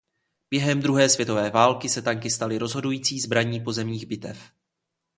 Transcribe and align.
Během 0.49 0.81
druhé 0.81 1.09
světové 1.09 1.49
války 1.49 1.89
se 1.89 2.01
tanky 2.01 2.29
staly 2.31 2.57
rozhodující 2.57 3.19
zbraní 3.19 3.59
pozemních 3.61 4.05
bitev. 4.05 4.43